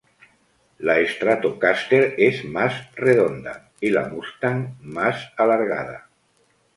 La 0.79 0.95
Stratocaster 1.05 2.15
es 2.17 2.43
más 2.43 2.89
"redonda" 2.95 3.69
y 3.79 3.91
la 3.91 4.09
Mustang 4.09 4.75
más 4.79 5.31
"alargada". 5.37 6.09